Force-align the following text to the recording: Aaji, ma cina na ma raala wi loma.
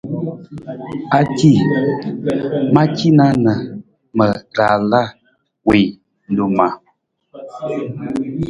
Aaji, 1.17 1.51
ma 2.73 2.83
cina 2.95 3.25
na 3.43 3.53
ma 4.17 4.27
raala 4.57 5.01
wi 5.67 5.79
loma. 6.35 6.67